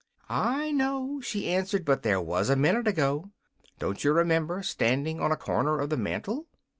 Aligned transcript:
"I 0.31 0.71
know," 0.71 1.21
she 1.21 1.47
answered. 1.53 1.85
"But 1.85 2.01
there 2.01 2.19
was, 2.19 2.49
a 2.49 2.55
minute 2.55 2.87
ago. 2.87 3.29
Don't 3.77 4.03
you 4.03 4.11
remember 4.13 4.63
standing 4.63 5.21
on 5.21 5.31
a 5.31 5.37
corner 5.37 5.79
of 5.79 5.91
the 5.91 5.95
mantel?" 5.97 6.47